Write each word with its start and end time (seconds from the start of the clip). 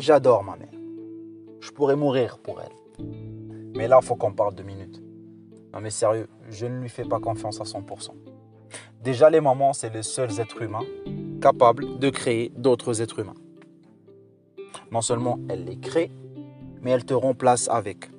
J'adore 0.00 0.42
ma 0.42 0.56
mère. 0.56 0.72
Je 1.60 1.70
pourrais 1.72 1.94
mourir 1.94 2.38
pour 2.38 2.62
elle. 2.62 3.04
Mais 3.76 3.86
là, 3.86 3.98
il 4.00 4.06
faut 4.06 4.16
qu'on 4.16 4.32
parle 4.32 4.54
deux 4.54 4.62
minutes. 4.62 5.02
Non 5.74 5.80
mais 5.82 5.90
sérieux, 5.90 6.26
je 6.48 6.64
ne 6.64 6.80
lui 6.80 6.88
fais 6.88 7.04
pas 7.04 7.20
confiance 7.20 7.60
à 7.60 7.64
100%. 7.64 8.12
Déjà, 9.02 9.28
les 9.28 9.42
mamans, 9.42 9.74
c'est 9.74 9.92
les 9.92 10.02
seuls 10.02 10.40
êtres 10.40 10.62
humains 10.62 10.86
capables 11.42 11.98
de 11.98 12.08
créer 12.08 12.50
d'autres 12.56 13.02
êtres 13.02 13.18
humains. 13.18 13.34
Non 14.90 15.02
seulement 15.02 15.38
elles 15.50 15.66
les 15.66 15.78
créent, 15.78 16.10
mais 16.80 16.92
elles 16.92 17.04
te 17.04 17.14
remplacent 17.14 17.68
avec. 17.68 18.10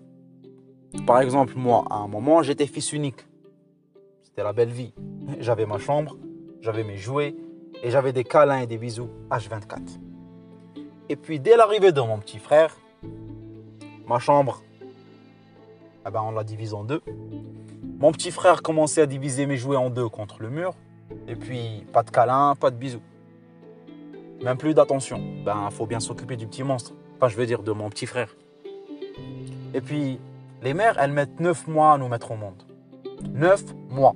Par 1.08 1.20
exemple, 1.20 1.56
moi, 1.56 1.86
à 1.90 1.96
un 1.96 2.08
moment, 2.08 2.44
j'étais 2.44 2.68
fils 2.68 2.94
unique. 2.94 3.26
C'était 4.22 4.44
la 4.44 4.54
belle 4.54 4.70
vie. 4.70 4.94
J'avais 5.40 5.66
ma 5.66 5.80
chambre, 5.80 6.16
j'avais 6.62 6.84
mes 6.84 6.98
jouets 6.98 7.36
et 7.82 7.90
j'avais 7.90 8.14
des 8.14 8.24
câlins 8.24 8.60
et 8.60 8.68
des 8.68 8.78
bisous 8.78 9.10
H24. 9.32 10.11
Et 11.12 11.18
puis, 11.18 11.42
dès 11.42 11.58
l'arrivée 11.58 11.92
de 11.92 12.00
mon 12.00 12.20
petit 12.20 12.40
frère, 12.40 12.78
ma 14.08 14.18
chambre, 14.18 14.64
eh 16.08 16.10
ben, 16.10 16.22
on 16.26 16.32
l'a 16.32 16.46
divise 16.46 16.74
en 16.74 16.86
deux. 16.86 17.02
Mon 18.00 18.14
petit 18.14 18.32
frère 18.32 18.62
commençait 18.62 19.02
à 19.02 19.06
diviser 19.06 19.46
mes 19.46 19.58
jouets 19.58 19.76
en 19.76 19.90
deux 19.90 20.08
contre 20.08 20.42
le 20.42 20.50
mur. 20.50 20.74
Et 21.28 21.36
puis, 21.36 21.86
pas 21.92 22.04
de 22.04 22.12
câlins, 22.12 22.56
pas 22.56 22.72
de 22.72 22.78
bisous. 22.78 23.02
Même 24.42 24.56
plus 24.56 24.74
d'attention. 24.74 25.22
Ben, 25.44 25.70
faut 25.70 25.86
bien 25.86 26.00
s'occuper 26.00 26.38
du 26.38 26.48
petit 26.48 26.64
monstre. 26.64 26.94
Enfin, 27.18 27.28
je 27.28 27.36
veux 27.36 27.46
dire 27.46 27.62
de 27.62 27.74
mon 27.74 27.90
petit 27.90 28.06
frère. 28.06 28.34
Et 29.74 29.82
puis, 29.82 30.18
les 30.62 30.74
mères, 30.74 30.98
elles 30.98 31.12
mettent 31.12 31.42
9 31.42 31.68
mois 31.68 31.92
à 31.92 31.98
nous 31.98 32.08
mettre 32.08 32.32
au 32.32 32.38
monde. 32.38 32.64
9 33.34 33.66
mois. 33.90 34.16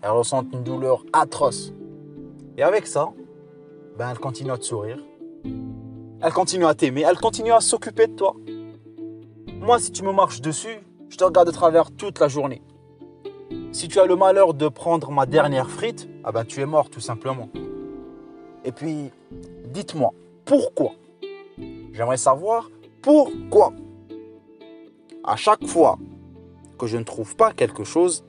Elles 0.00 0.08
ressentent 0.08 0.54
une 0.54 0.64
douleur 0.64 1.04
atroce. 1.12 1.74
Et 2.56 2.62
avec 2.62 2.86
ça, 2.86 3.10
ben, 3.98 4.08
elles 4.10 4.18
continuent 4.18 4.52
à 4.52 4.56
te 4.56 4.64
sourire. 4.64 4.98
Elles 6.20 6.32
continuent 6.32 6.66
à 6.66 6.74
t'aimer. 6.74 7.02
Elles 7.02 7.18
continuent 7.18 7.52
à 7.52 7.60
s'occuper 7.60 8.06
de 8.06 8.12
toi. 8.12 8.34
Moi, 9.60 9.78
si 9.78 9.92
tu 9.92 10.02
me 10.02 10.12
marches 10.12 10.40
dessus, 10.40 10.78
je 11.08 11.16
te 11.16 11.24
regarde 11.24 11.48
de 11.48 11.52
travers 11.52 11.90
toute 11.90 12.20
la 12.20 12.28
journée. 12.28 12.62
Si 13.72 13.88
tu 13.88 13.98
as 14.00 14.06
le 14.06 14.16
malheur 14.16 14.54
de 14.54 14.68
prendre 14.68 15.10
ma 15.10 15.26
dernière 15.26 15.70
frite, 15.70 16.08
ah 16.24 16.32
ben 16.32 16.44
tu 16.44 16.60
es 16.60 16.66
mort 16.66 16.90
tout 16.90 17.00
simplement. 17.00 17.48
Et 18.64 18.72
puis, 18.72 19.10
dites-moi, 19.72 20.12
pourquoi? 20.44 20.92
J'aimerais 21.92 22.16
savoir 22.16 22.70
pourquoi. 23.02 23.72
À 25.24 25.36
chaque 25.36 25.66
fois 25.66 25.98
que 26.78 26.86
je 26.86 26.96
ne 26.96 27.04
trouve 27.04 27.36
pas 27.36 27.52
quelque 27.52 27.84
chose, 27.84 28.24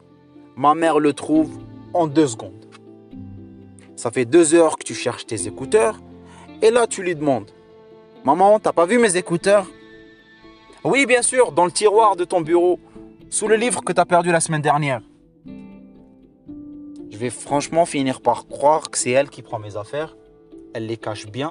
ma 0.56 0.76
mère 0.76 1.00
le 1.00 1.14
trouve 1.14 1.58
en 1.94 2.08
deux 2.08 2.28
secondes. 2.28 2.66
Ça 3.96 4.12
fait 4.12 4.26
deux 4.26 4.54
heures 4.54 4.78
que 4.78 4.84
tu 4.84 4.94
cherches 4.94 5.26
tes 5.26 5.48
écouteurs 5.48 6.00
et 6.62 6.72
là 6.72 6.88
tu 6.88 7.04
lui 7.04 7.16
demandes 7.16 7.50
Maman, 8.26 8.60
t'as 8.60 8.74
pas 8.74 8.86
vu 8.86 9.00
mes 9.00 9.16
écouteurs? 9.16 9.66
Oui, 10.84 11.06
bien 11.06 11.22
sûr, 11.22 11.52
dans 11.54 11.66
le 11.66 11.72
tiroir 11.72 12.16
de 12.18 12.26
ton 12.26 12.42
bureau, 12.42 12.80
sous 13.30 13.48
le 13.48 13.56
livre 13.56 13.82
que 13.82 13.94
t'as 13.94 14.06
perdu 14.06 14.32
la 14.32 14.42
semaine 14.42 14.62
dernière. 14.62 15.02
Je 17.12 17.18
vais 17.18 17.30
franchement 17.30 17.86
finir 17.86 18.20
par 18.22 18.48
croire 18.48 18.90
que 18.90 18.98
c'est 18.98 19.12
elle 19.12 19.30
qui 19.30 19.42
prend 19.42 19.58
mes 19.60 19.78
affaires. 19.78 20.18
Elle 20.74 20.86
les 20.86 20.98
cache 20.98 21.28
bien. 21.28 21.50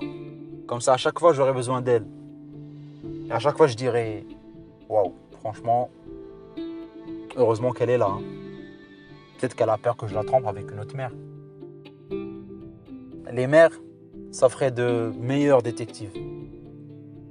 Comme 0.67 0.81
ça, 0.83 0.93
à 0.93 0.97
chaque 0.99 1.19
fois, 1.19 1.33
j'aurai 1.33 1.53
besoin 1.53 1.81
d'elle. 1.81 2.07
Et 3.29 3.33
à 3.33 3.39
chaque 3.39 3.57
fois, 3.57 3.67
je 3.67 3.75
dirai 3.75 4.27
Waouh, 4.89 5.15
franchement, 5.41 5.91
heureusement 7.37 7.73
qu'elle 7.73 7.91
est 7.91 7.99
là. 7.99 8.09
hein. 8.11 8.23
Peut-être 9.39 9.55
qu'elle 9.55 9.71
a 9.71 9.79
peur 9.79 9.97
que 9.97 10.07
je 10.07 10.15
la 10.15 10.25
trompe 10.25 10.47
avec 10.47 10.71
une 10.71 10.81
autre 10.81 10.97
mère. 10.97 11.13
Les 13.33 13.47
mères, 13.47 13.73
ça 14.31 14.49
ferait 14.49 14.71
de 14.71 15.13
meilleurs 15.21 15.63
détectives. 15.63 16.13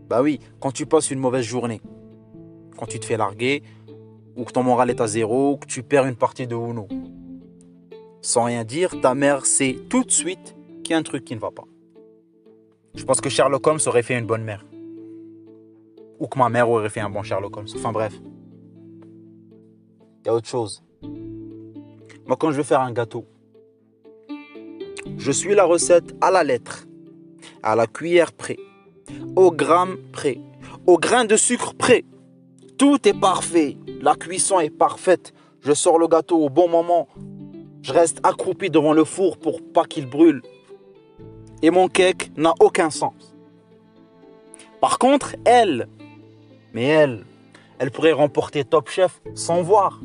Bah 0.09 0.22
oui, 0.22 0.40
quand 0.59 0.72
tu 0.72 0.85
passes 0.85 1.12
une 1.12 1.19
mauvaise 1.19 1.46
journée, 1.46 1.81
quand 2.78 2.85
tu 2.85 3.00
te 3.00 3.06
fais 3.06 3.18
larguer, 3.18 3.63
ou 4.35 4.44
que 4.44 4.52
ton 4.52 4.63
moral 4.63 4.90
est 4.90 5.02
à 5.02 5.08
zéro, 5.08 5.53
ou 5.53 5.58
que 5.58 5.68
tu 5.68 5.84
perds 5.84 6.06
une 6.06 6.16
partie 6.16 6.47
de 6.47 6.56
Uno. 6.56 6.88
Sans 8.22 8.44
rien 8.44 8.63
dire, 8.63 9.00
ta 9.02 9.16
mère 9.16 9.46
sait 9.46 9.78
tout 9.90 10.03
de 10.03 10.12
suite 10.12 10.56
qu'il 10.84 10.91
y 10.91 10.94
a 10.94 10.97
un 10.97 11.03
truc 11.03 11.25
qui 11.25 11.35
ne 11.35 11.40
va 11.40 11.52
pas. 11.52 11.66
Je 12.96 13.03
pense 13.03 13.22
que 13.22 13.29
Sherlock 13.29 13.66
Holmes 13.66 13.79
aurait 13.85 14.03
fait 14.03 14.18
une 14.18 14.25
bonne 14.25 14.44
mère. 14.44 14.66
Ou 16.19 16.28
que 16.28 16.38
ma 16.38 16.50
mère 16.50 16.69
aurait 16.69 16.90
fait 16.90 17.00
un 17.00 17.09
bon 17.09 17.24
Sherlock 17.24 17.56
Holmes. 17.56 17.68
Enfin 17.75 17.91
bref. 17.91 18.14
Il 20.24 20.28
y 20.28 20.29
a 20.29 20.34
autre 20.34 20.47
chose. 20.47 20.84
Moi, 22.25 22.35
quand 22.38 22.52
je 22.52 22.58
vais 22.58 22.64
faire 22.64 22.81
un 22.81 22.91
gâteau, 22.91 23.25
je 25.18 25.31
suis 25.31 25.56
la 25.56 25.64
recette 25.64 26.16
à 26.22 26.31
la 26.31 26.44
lettre, 26.44 26.86
à 27.63 27.75
la 27.75 27.87
cuillère 27.87 28.31
près, 28.31 28.57
au 29.35 29.51
gramme 29.51 29.97
près, 30.11 30.39
au 30.85 30.97
grain 30.97 31.25
de 31.25 31.35
sucre 31.35 31.73
près. 31.73 32.05
Tout 32.77 33.07
est 33.07 33.19
parfait. 33.19 33.77
La 34.01 34.15
cuisson 34.15 34.59
est 34.59 34.69
parfaite. 34.69 35.33
Je 35.61 35.73
sors 35.73 35.97
le 35.97 36.07
gâteau 36.07 36.37
au 36.37 36.49
bon 36.49 36.69
moment. 36.69 37.07
Je 37.81 37.91
reste 37.91 38.19
accroupi 38.23 38.69
devant 38.69 38.93
le 38.93 39.03
four 39.03 39.37
pour 39.37 39.61
pas 39.61 39.85
qu'il 39.85 40.07
brûle. 40.07 40.41
Et 41.61 41.71
mon 41.71 41.87
cake 41.87 42.31
n'a 42.37 42.53
aucun 42.59 42.89
sens. 42.89 43.35
Par 44.79 44.99
contre, 44.99 45.35
elle, 45.43 45.87
mais 46.73 46.83
elle, 46.83 47.25
elle 47.79 47.91
pourrait 47.91 48.11
remporter 48.11 48.63
Top 48.63 48.89
Chef 48.89 49.21
sans 49.33 49.61
voir. 49.63 50.01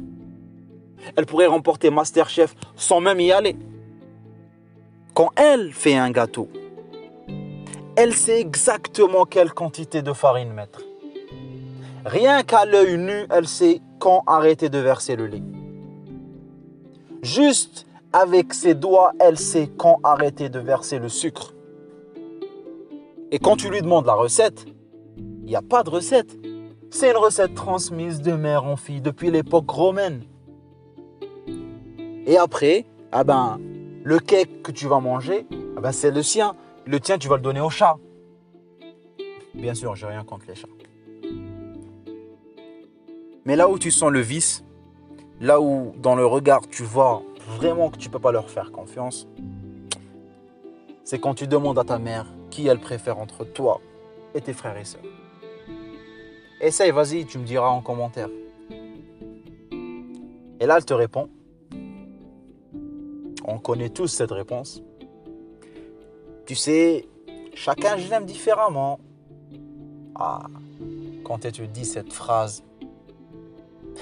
Elle 1.16 1.26
pourrait 1.26 1.46
remporter 1.46 1.90
Master 1.90 2.28
Chef 2.30 2.54
sans 2.76 3.00
même 3.00 3.20
y 3.20 3.32
aller. 3.32 3.56
Quand 5.14 5.30
elle 5.36 5.72
fait 5.72 5.96
un 5.96 6.10
gâteau, 6.10 6.48
elle 7.96 8.14
sait 8.14 8.40
exactement 8.40 9.24
quelle 9.24 9.52
quantité 9.52 10.02
de 10.02 10.12
farine 10.12 10.52
mettre. 10.52 10.82
Rien 12.04 12.42
qu'à 12.42 12.64
l'œil 12.64 12.98
nu, 12.98 13.26
elle 13.30 13.46
sait 13.46 13.80
quand 13.98 14.22
arrêter 14.26 14.68
de 14.68 14.78
verser 14.78 15.14
le 15.14 15.26
lait. 15.26 15.42
Juste 17.22 17.86
avec 18.12 18.52
ses 18.54 18.74
doigts, 18.74 19.12
elle 19.20 19.38
sait 19.38 19.68
quand 19.76 20.00
arrêter 20.02 20.48
de 20.48 20.58
verser 20.58 20.98
le 20.98 21.08
sucre. 21.08 21.54
Et 23.30 23.38
quand 23.38 23.56
tu 23.56 23.70
lui 23.70 23.80
demandes 23.80 24.06
la 24.06 24.14
recette, 24.14 24.66
il 25.16 25.44
n'y 25.44 25.56
a 25.56 25.62
pas 25.62 25.82
de 25.82 25.90
recette. 25.90 26.36
C'est 26.90 27.10
une 27.10 27.16
recette 27.16 27.54
transmise 27.54 28.20
de 28.20 28.32
mère 28.32 28.64
en 28.64 28.76
fille 28.76 29.00
depuis 29.00 29.30
l'époque 29.30 29.70
romaine. 29.70 30.24
Et 32.26 32.36
après, 32.36 32.86
ah 33.12 33.24
ben, 33.24 33.58
le 34.02 34.18
cake 34.18 34.62
que 34.62 34.72
tu 34.72 34.86
vas 34.86 35.00
manger, 35.00 35.46
ah 35.76 35.80
ben, 35.80 35.92
c'est 35.92 36.10
le 36.10 36.22
sien. 36.22 36.54
Le 36.84 36.98
tien, 36.98 37.18
tu 37.18 37.28
vas 37.28 37.36
le 37.36 37.42
donner 37.42 37.60
au 37.60 37.70
chat. 37.70 37.96
Bien 39.54 39.74
sûr, 39.74 39.94
j'ai 39.94 40.06
rien 40.06 40.24
contre 40.24 40.46
les 40.48 40.54
chats. 40.54 40.68
Mais 43.44 43.56
là 43.56 43.68
où 43.68 43.78
tu 43.78 43.90
sens 43.90 44.10
le 44.10 44.20
vice, 44.20 44.64
là 45.40 45.60
où 45.60 45.94
dans 45.98 46.14
le 46.14 46.24
regard 46.24 46.62
tu 46.68 46.82
vois 46.84 47.22
vraiment 47.46 47.90
que 47.90 47.98
tu 47.98 48.08
peux 48.08 48.18
pas 48.18 48.32
leur 48.32 48.50
faire 48.50 48.72
confiance, 48.72 49.26
c'est 51.04 51.18
quand 51.18 51.34
tu 51.34 51.46
demandes 51.46 51.78
à 51.78 51.84
ta 51.84 51.98
mère 51.98 52.26
qui 52.50 52.66
elle 52.68 52.78
préfère 52.78 53.18
entre 53.18 53.44
toi 53.44 53.80
et 54.34 54.40
tes 54.40 54.52
frères 54.52 54.76
et 54.76 54.84
sœurs. 54.84 55.02
Essaye, 56.60 56.92
vas-y, 56.92 57.26
tu 57.26 57.38
me 57.38 57.44
diras 57.44 57.68
en 57.68 57.80
commentaire. 57.82 58.28
Et 60.60 60.66
là, 60.66 60.76
elle 60.76 60.84
te 60.84 60.94
répond. 60.94 61.28
On 63.44 63.58
connaît 63.58 63.90
tous 63.90 64.06
cette 64.06 64.30
réponse. 64.30 64.80
Tu 66.46 66.54
sais, 66.54 67.08
chacun 67.54 67.96
je 67.96 68.08
l'aime 68.10 68.26
différemment. 68.26 68.98
Ah, 70.14 70.42
quand 71.24 71.38
te 71.38 71.62
dit 71.62 71.84
cette 71.84 72.12
phrase, 72.12 72.64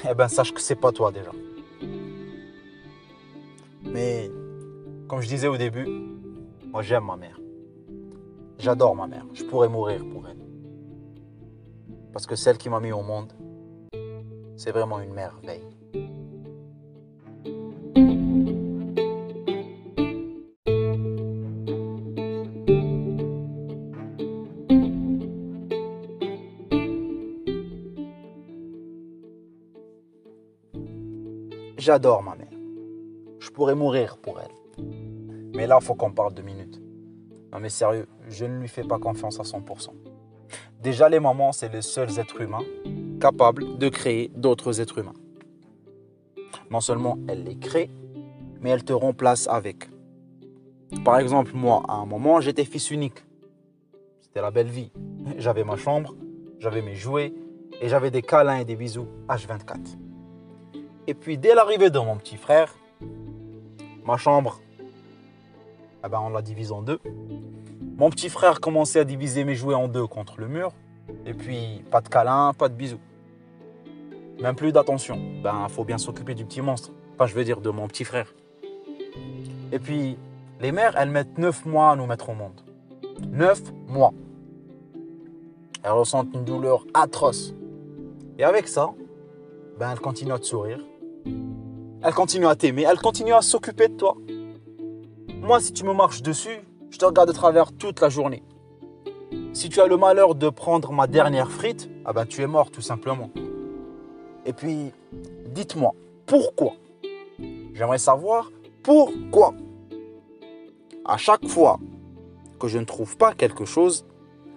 eh 0.09 0.15
ben 0.15 0.29
sache 0.29 0.53
que 0.53 0.61
c'est 0.61 0.77
pas 0.77 0.93
toi 0.93 1.13
déjà. 1.13 1.31
Mais 3.83 4.31
comme 5.09 5.21
je 5.21 5.29
disais 5.29 5.49
au 5.49 5.57
début, 5.57 5.87
moi 6.73 6.83
j'aime 6.83 7.05
ma 7.05 7.17
mère. 7.17 7.39
J'adore 8.59 8.95
ma 8.95 9.07
mère. 9.07 9.27
Je 9.35 9.45
pourrais 9.45 9.69
mourir 9.69 10.05
pour 10.13 10.29
elle. 10.29 10.39
Parce 12.13 12.27
que 12.27 12.37
celle 12.37 12.59
qui 12.59 12.69
m'a 12.69 12.81
mis 12.81 12.93
au 12.93 13.03
monde, 13.03 13.33
c'est 14.57 14.73
vraiment 14.73 15.01
une 15.01 15.13
merveille. 15.13 15.65
J'adore 31.81 32.23
ma 32.23 32.37
mère. 32.37 32.53
Je 33.39 33.49
pourrais 33.49 33.75
mourir 33.75 34.19
pour 34.19 34.39
elle. 34.39 34.85
Mais 35.55 35.67
là, 35.67 35.81
faut 35.81 35.95
qu'on 35.95 36.13
parle 36.13 36.35
deux 36.35 36.43
minutes. 36.43 36.79
Non 37.55 37.59
mais 37.59 37.71
sérieux, 37.71 38.07
je 38.29 38.45
ne 38.45 38.61
lui 38.61 38.69
fais 38.69 38.85
pas 38.85 38.99
confiance 38.99 39.41
à 39.41 39.45
100%. 39.45 39.89
Déjà, 40.83 41.09
les 41.09 41.21
mamans, 41.21 41.53
c'est 41.53 41.73
les 41.73 41.81
seuls 41.81 42.19
êtres 42.19 42.43
humains 42.43 42.67
capables 43.19 43.79
de 43.79 43.89
créer 43.89 44.31
d'autres 44.37 44.79
êtres 44.83 44.99
humains. 44.99 45.15
Non 46.71 46.83
seulement 46.83 47.17
elles 47.29 47.45
les 47.45 47.57
créent, 47.57 47.91
mais 48.61 48.69
elles 48.69 48.85
te 48.85 48.93
remplacent 48.93 49.49
avec. 49.49 49.89
Par 51.03 51.19
exemple, 51.19 51.53
moi, 51.55 51.83
à 51.89 51.95
un 51.95 52.05
moment, 52.05 52.43
j'étais 52.43 52.67
fils 52.67 52.91
unique. 52.91 53.25
C'était 54.21 54.43
la 54.43 54.51
belle 54.51 54.69
vie. 54.69 54.93
J'avais 55.39 55.65
ma 55.65 55.77
chambre, 55.77 56.15
j'avais 56.59 56.83
mes 56.83 56.95
jouets 56.95 57.33
et 57.81 57.89
j'avais 57.89 58.11
des 58.11 58.21
câlins 58.21 58.59
et 58.59 58.67
des 58.67 58.77
bisous 58.77 59.09
H24. 59.31 60.10
Et 61.07 61.15
puis 61.15 61.39
dès 61.39 61.55
l'arrivée 61.55 61.91
de 61.91 61.99
mon 61.99 62.17
petit 62.17 62.37
frère, 62.37 62.75
ma 64.05 64.17
chambre, 64.17 64.61
eh 66.05 66.09
ben, 66.09 66.21
on 66.21 66.31
l'a 66.31 66.43
divise 66.43 66.73
en 66.73 66.83
deux. 66.83 67.01
Mon 67.97 68.11
petit 68.11 68.29
frère 68.29 68.61
commençait 68.61 69.01
à 69.01 69.05
diviser 69.05 69.45
mes 69.45 69.55
jouets 69.55 69.75
en 69.75 69.89
deux 69.89 70.07
contre 70.07 70.41
le 70.41 70.49
mur. 70.49 70.73
Et 71.27 71.35
puis 71.35 71.85
pas 71.91 72.01
de 72.01 72.09
câlins, 72.09 72.53
pas 72.55 72.69
de 72.69 72.75
bisous. 72.75 73.01
Même 74.41 74.57
plus 74.57 74.73
d'attention. 74.73 75.21
Ben, 75.43 75.67
faut 75.69 75.85
bien 75.85 75.99
s'occuper 75.99 76.35
du 76.35 76.45
petit 76.45 76.63
monstre. 76.63 76.93
Enfin, 77.15 77.27
je 77.27 77.35
veux 77.35 77.45
dire 77.45 77.61
de 77.61 77.69
mon 77.71 77.87
petit 77.89 78.05
frère. 78.05 78.33
Et 79.73 79.79
puis, 79.79 80.17
les 80.61 80.73
mères, 80.73 80.97
elles 80.97 81.11
mettent 81.11 81.37
9 81.37 81.67
mois 81.67 81.91
à 81.91 81.97
nous 81.97 82.07
mettre 82.07 82.31
au 82.31 82.35
monde. 82.35 82.61
9 83.29 83.63
mois. 83.89 84.13
Elles 85.83 85.91
ressentent 85.93 86.33
une 86.35 86.45
douleur 86.45 86.85
atroce. 86.95 87.55
Et 88.39 88.45
avec 88.45 88.69
ça, 88.69 88.91
ben, 89.81 89.93
elles 89.93 90.01
continuent 90.01 90.35
à 90.35 90.39
te 90.39 90.45
sourire. 90.45 90.79
Elles 92.03 92.13
continuent 92.13 92.49
à 92.49 92.55
t'aimer. 92.55 92.83
Elles 92.83 92.99
continuent 92.99 93.33
à 93.33 93.41
s'occuper 93.41 93.89
de 93.89 93.95
toi. 93.95 94.15
Moi, 95.41 95.59
si 95.59 95.73
tu 95.73 95.85
me 95.85 95.95
marches 95.95 96.21
dessus, 96.21 96.61
je 96.91 96.99
te 96.99 97.05
regarde 97.07 97.31
de 97.31 97.35
travers 97.35 97.73
toute 97.73 98.03
la 98.03 98.11
journée. 98.11 98.43
Si 99.55 99.71
tu 99.71 99.81
as 99.81 99.87
le 99.87 99.97
malheur 99.97 100.35
de 100.35 100.51
prendre 100.51 100.93
ma 100.93 101.07
dernière 101.07 101.51
frite, 101.51 101.89
ah 102.05 102.13
ben 102.13 102.27
tu 102.27 102.43
es 102.43 102.47
mort 102.47 102.71
tout 102.71 102.83
simplement. 102.83 103.31
Et 104.45 104.53
puis, 104.53 104.93
dites-moi, 105.47 105.95
pourquoi? 106.27 106.75
J'aimerais 107.73 107.99
savoir 107.99 108.51
pourquoi. 108.83 109.55
À 111.07 111.17
chaque 111.17 111.49
fois 111.49 111.79
que 112.59 112.69
je 112.69 112.77
ne 112.77 112.85
trouve 112.85 113.17
pas 113.17 113.33
quelque 113.33 113.65
chose, 113.65 114.05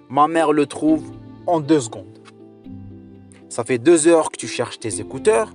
ma 0.10 0.28
mère 0.28 0.52
le 0.52 0.66
trouve 0.66 1.14
en 1.48 1.62
deux 1.62 1.80
secondes. 1.80 2.20
Ça 3.54 3.64
fait 3.64 3.78
deux 3.78 4.08
heures 4.08 4.32
que 4.32 4.38
tu 4.38 4.48
cherches 4.48 4.80
tes 4.80 5.00
écouteurs 5.00 5.54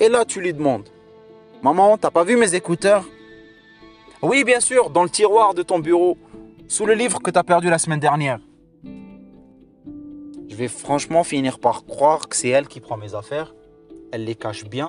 et 0.00 0.08
là 0.08 0.24
tu 0.24 0.40
lui 0.40 0.52
demandes 0.52 0.88
Maman, 1.62 1.96
t'as 1.96 2.10
pas 2.10 2.24
vu 2.24 2.36
mes 2.36 2.56
écouteurs? 2.56 3.04
Oui, 4.22 4.42
bien 4.42 4.58
sûr, 4.58 4.90
dans 4.90 5.04
le 5.04 5.08
tiroir 5.08 5.54
de 5.54 5.62
ton 5.62 5.78
bureau, 5.78 6.18
sous 6.66 6.84
le 6.84 6.94
livre 6.94 7.22
que 7.22 7.30
t'as 7.30 7.44
perdu 7.44 7.70
la 7.70 7.78
semaine 7.78 8.00
dernière. 8.00 8.40
Je 10.48 10.56
vais 10.56 10.66
franchement 10.66 11.22
finir 11.22 11.60
par 11.60 11.84
croire 11.84 12.28
que 12.28 12.34
c'est 12.34 12.48
elle 12.48 12.66
qui 12.66 12.80
prend 12.80 12.96
mes 12.96 13.14
affaires 13.14 13.54
elle 14.10 14.24
les 14.24 14.34
cache 14.34 14.64
bien. 14.64 14.88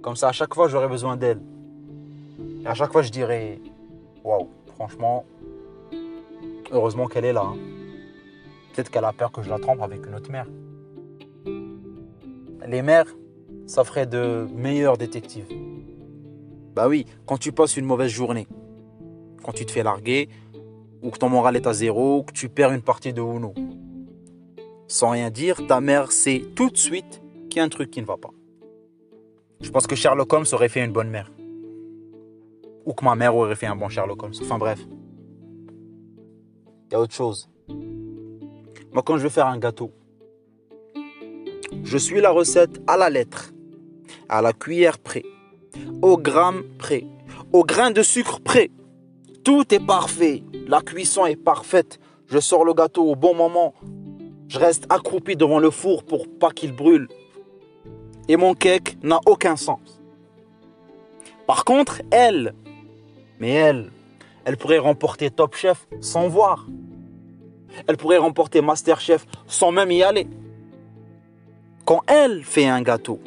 Comme 0.00 0.16
ça, 0.16 0.28
à 0.28 0.32
chaque 0.32 0.54
fois, 0.54 0.68
j'aurai 0.68 0.88
besoin 0.88 1.18
d'elle. 1.18 1.42
Et 2.64 2.66
à 2.66 2.72
chaque 2.72 2.92
fois, 2.92 3.02
je 3.02 3.10
dirai 3.10 3.60
Waouh, 4.22 4.48
franchement, 4.74 5.26
heureusement 6.70 7.08
qu'elle 7.08 7.26
est 7.26 7.34
là. 7.34 7.44
Hein. 7.44 7.58
Peut-être 8.72 8.90
qu'elle 8.90 9.04
a 9.04 9.12
peur 9.12 9.32
que 9.32 9.42
je 9.42 9.50
la 9.50 9.58
trompe 9.58 9.82
avec 9.82 10.06
une 10.06 10.14
autre 10.14 10.30
mère. 10.30 10.46
Les 12.66 12.82
mères, 12.82 13.14
ça 13.66 13.84
ferait 13.84 14.06
de 14.06 14.46
meilleurs 14.54 14.96
détectives. 14.96 15.48
Bah 16.74 16.88
oui, 16.88 17.04
quand 17.26 17.36
tu 17.36 17.52
passes 17.52 17.76
une 17.76 17.84
mauvaise 17.84 18.10
journée, 18.10 18.48
quand 19.42 19.52
tu 19.52 19.66
te 19.66 19.70
fais 19.70 19.82
larguer, 19.82 20.28
ou 21.02 21.10
que 21.10 21.18
ton 21.18 21.28
moral 21.28 21.56
est 21.56 21.66
à 21.66 21.74
zéro, 21.74 22.18
ou 22.18 22.22
que 22.22 22.32
tu 22.32 22.48
perds 22.48 22.72
une 22.72 22.82
partie 22.82 23.12
de 23.12 23.20
Uno. 23.20 23.52
Sans 24.88 25.10
rien 25.10 25.30
dire, 25.30 25.66
ta 25.66 25.80
mère 25.80 26.10
sait 26.10 26.42
tout 26.56 26.70
de 26.70 26.76
suite 26.76 27.22
qu'il 27.50 27.58
y 27.58 27.60
a 27.60 27.64
un 27.64 27.68
truc 27.68 27.90
qui 27.90 28.00
ne 28.00 28.06
va 28.06 28.16
pas. 28.16 28.30
Je 29.60 29.70
pense 29.70 29.86
que 29.86 29.94
Sherlock 29.94 30.32
Holmes 30.32 30.46
aurait 30.52 30.68
fait 30.68 30.84
une 30.84 30.92
bonne 30.92 31.10
mère. 31.10 31.30
Ou 32.86 32.92
que 32.94 33.04
ma 33.04 33.14
mère 33.14 33.36
aurait 33.36 33.56
fait 33.56 33.66
un 33.66 33.76
bon 33.76 33.88
Sherlock 33.88 34.22
Holmes. 34.22 34.34
Enfin 34.40 34.58
bref. 34.58 34.80
Il 36.86 36.92
y 36.92 36.94
a 36.94 37.00
autre 37.00 37.14
chose. 37.14 37.50
Moi, 38.92 39.02
quand 39.02 39.16
je 39.18 39.22
vais 39.22 39.30
faire 39.30 39.46
un 39.46 39.58
gâteau, 39.58 39.90
je 41.84 41.98
suis 41.98 42.20
la 42.20 42.30
recette 42.30 42.80
à 42.86 42.96
la 42.96 43.10
lettre, 43.10 43.52
à 44.28 44.42
la 44.42 44.52
cuillère 44.52 44.98
près, 44.98 45.22
au 46.02 46.16
gramme 46.16 46.64
près, 46.78 47.04
au 47.52 47.62
grain 47.62 47.90
de 47.90 48.02
sucre 48.02 48.40
près. 48.40 48.70
Tout 49.44 49.72
est 49.74 49.86
parfait. 49.86 50.42
La 50.66 50.80
cuisson 50.80 51.26
est 51.26 51.36
parfaite. 51.36 52.00
Je 52.26 52.38
sors 52.38 52.64
le 52.64 52.72
gâteau 52.72 53.04
au 53.04 53.14
bon 53.14 53.34
moment. 53.34 53.74
Je 54.48 54.58
reste 54.58 54.86
accroupi 54.88 55.36
devant 55.36 55.58
le 55.58 55.70
four 55.70 56.04
pour 56.04 56.26
pas 56.26 56.50
qu'il 56.50 56.72
brûle 56.72 57.08
et 58.28 58.36
mon 58.36 58.54
cake 58.54 58.96
n'a 59.02 59.20
aucun 59.26 59.56
sens. 59.56 60.00
Par 61.46 61.64
contre, 61.64 62.02
elle, 62.10 62.54
mais 63.38 63.50
elle, 63.50 63.90
elle 64.44 64.56
pourrait 64.56 64.78
remporter 64.78 65.30
Top 65.30 65.54
Chef 65.54 65.86
sans 66.00 66.28
voir. 66.28 66.66
Elle 67.86 67.96
pourrait 67.96 68.18
remporter 68.18 68.62
Master 68.62 69.00
Chef 69.00 69.26
sans 69.46 69.72
même 69.72 69.90
y 69.90 70.02
aller. 70.02 70.26
Quand 71.84 72.00
elle 72.06 72.42
fait 72.44 72.66
un 72.66 72.80
gâteau, 72.80 73.20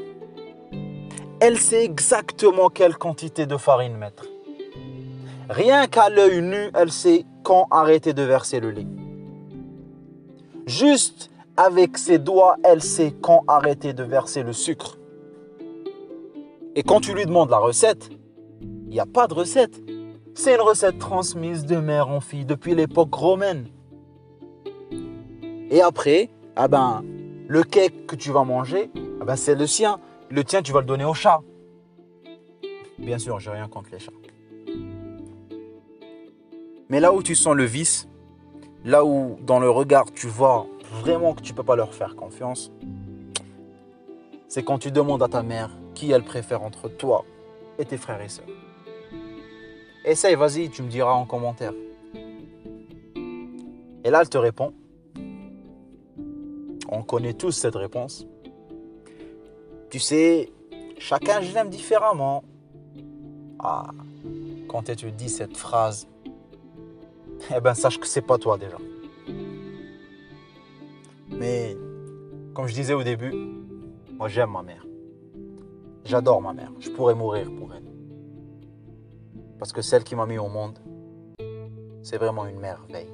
elle 1.39 1.59
sait 1.59 1.85
exactement 1.85 2.69
quelle 2.69 2.97
quantité 2.97 3.45
de 3.45 3.55
farine 3.55 3.95
mettre. 3.95 4.25
Rien 5.47 5.85
qu'à 5.85 6.09
l'œil 6.09 6.41
nu, 6.41 6.71
elle 6.73 6.91
sait 6.91 7.25
quand 7.43 7.67
arrêter 7.69 8.13
de 8.13 8.23
verser 8.23 8.59
le 8.59 8.71
lait. 8.71 8.87
Juste 10.65 11.29
avec 11.55 11.99
ses 11.99 12.17
doigts, 12.17 12.55
elle 12.63 12.81
sait 12.81 13.13
quand 13.21 13.43
arrêter 13.47 13.93
de 13.93 14.03
verser 14.03 14.41
le 14.41 14.53
sucre. 14.53 14.97
Et 16.75 16.81
quand 16.81 16.99
tu 16.99 17.13
lui 17.13 17.27
demandes 17.27 17.51
la 17.51 17.59
recette, 17.59 18.09
il 18.61 18.89
n'y 18.89 18.99
a 18.99 19.05
pas 19.05 19.27
de 19.27 19.35
recette. 19.35 19.79
C'est 20.33 20.55
une 20.55 20.61
recette 20.61 20.97
transmise 20.97 21.65
de 21.65 21.77
mère 21.77 22.09
en 22.09 22.21
fille 22.21 22.45
depuis 22.45 22.73
l'époque 22.73 23.13
romaine. 23.13 23.67
Et 25.69 25.81
après, 25.81 26.31
ah 26.55 26.67
ben, 26.67 27.03
le 27.47 27.63
cake 27.63 28.05
que 28.07 28.15
tu 28.15 28.31
vas 28.31 28.43
manger, 28.43 28.91
ah 29.21 29.25
ben, 29.25 29.35
c'est 29.35 29.55
le 29.55 29.65
sien. 29.65 29.99
Le 30.29 30.43
tien, 30.43 30.61
tu 30.61 30.73
vas 30.73 30.81
le 30.81 30.85
donner 30.85 31.05
au 31.05 31.13
chat. 31.13 31.41
Bien 32.99 33.17
sûr, 33.17 33.39
j'ai 33.39 33.51
rien 33.51 33.69
contre 33.69 33.89
les 33.93 33.99
chats. 33.99 34.11
Mais 36.89 36.99
là 36.99 37.13
où 37.13 37.23
tu 37.23 37.35
sens 37.35 37.55
le 37.55 37.63
vice, 37.63 38.07
là 38.83 39.05
où 39.05 39.37
dans 39.41 39.59
le 39.59 39.69
regard 39.69 40.11
tu 40.11 40.27
vois 40.27 40.67
vraiment 40.91 41.33
que 41.33 41.41
tu 41.41 41.53
peux 41.53 41.63
pas 41.63 41.75
leur 41.75 41.93
faire 41.93 42.15
confiance, 42.15 42.71
c'est 44.47 44.63
quand 44.63 44.79
tu 44.79 44.91
demandes 44.91 45.23
à 45.23 45.27
ta 45.27 45.43
mère 45.43 45.69
qui 45.93 46.11
elle 46.11 46.23
préfère 46.23 46.63
entre 46.63 46.89
toi 46.89 47.25
et 47.79 47.85
tes 47.85 47.97
frères 47.97 48.21
et 48.21 48.29
sœurs. 48.29 48.45
Essaye, 50.05 50.35
vas-y, 50.35 50.69
tu 50.69 50.83
me 50.83 50.89
diras 50.89 51.13
en 51.13 51.25
commentaire. 51.25 51.73
Et 54.03 54.09
là, 54.09 54.21
elle 54.21 54.29
te 54.29 54.37
répond. 54.37 54.73
On 56.89 57.03
connaît 57.03 57.33
tous 57.33 57.51
cette 57.51 57.75
réponse. 57.75 58.25
Tu 59.89 59.99
sais, 59.99 60.51
chacun 60.97 61.41
je 61.41 61.53
l'aime 61.53 61.69
différemment. 61.69 62.43
Ah, 63.59 63.89
quand 64.67 64.83
te 64.83 65.05
dit 65.07 65.29
cette 65.29 65.57
phrase, 65.57 66.07
eh 67.55 67.59
ben 67.59 67.73
sache 67.73 67.99
que 67.99 68.07
c'est 68.07 68.21
pas 68.21 68.37
toi 68.37 68.57
déjà. 68.57 68.77
Mais 71.29 71.75
comme 72.53 72.67
je 72.67 72.73
disais 72.73 72.93
au 72.93 73.03
début, 73.03 73.33
moi 74.17 74.27
j'aime 74.27 74.51
ma 74.51 74.63
mère. 74.63 74.85
J'adore 76.05 76.41
ma 76.41 76.53
mère. 76.53 76.71
Je 76.79 76.89
pourrais 76.89 77.15
mourir 77.15 77.51
pour 77.53 77.73
elle. 77.73 77.83
Parce 79.59 79.73
que 79.73 79.81
celle 79.81 80.03
qui 80.03 80.15
m'a 80.15 80.25
mis 80.25 80.37
au 80.37 80.47
monde, 80.47 80.79
c'est 82.01 82.17
vraiment 82.17 82.45
une 82.45 82.59
merveille. 82.59 83.09